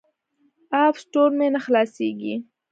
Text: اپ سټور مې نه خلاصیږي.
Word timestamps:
اپ 0.83 0.93
سټور 1.03 1.29
مې 1.37 1.47
نه 1.55 1.59
خلاصیږي. 1.65 2.35